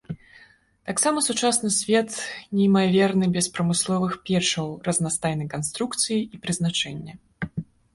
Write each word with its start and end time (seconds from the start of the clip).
Таксама 0.89 1.17
сучасны 1.29 1.69
свет 1.75 2.09
неймаверны 2.59 3.25
без 3.37 3.53
прамысловых 3.59 4.19
печаў 4.31 4.75
разнастайнай 4.89 5.47
канструкцыі 5.57 6.21
і 6.33 6.47
прызначэння. 6.47 7.13